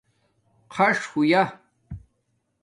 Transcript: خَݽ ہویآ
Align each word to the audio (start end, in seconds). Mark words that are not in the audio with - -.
خَݽ 0.73 0.99
ہویآ 1.11 1.43